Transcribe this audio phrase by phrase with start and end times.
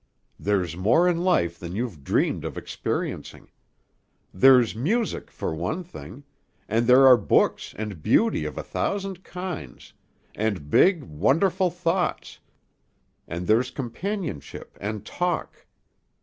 [0.39, 3.51] There's more in life than you've dreamed of experiencing.
[4.33, 6.23] There's music, for one thing,
[6.67, 9.93] and there are books and beauty of a thousand kinds,
[10.33, 12.39] and big, wonderful thoughts,
[13.27, 15.67] and there's companionship and talk.